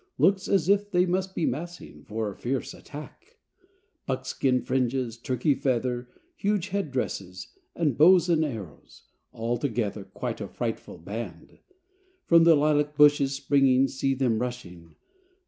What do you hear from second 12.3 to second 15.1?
the lilac bushes springing, See them rushing!